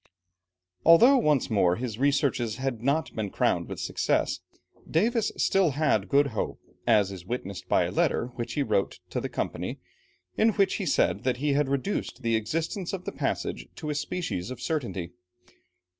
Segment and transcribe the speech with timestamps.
[0.83, 4.39] Although once more his researches had not been crowned with success,
[4.89, 9.21] Davis still had good hope, as is witnessed by a letter, which he wrote to
[9.21, 9.77] the Company,
[10.37, 13.93] in which he said that he had reduced the existence of the passage to a
[13.93, 15.11] species of certainty.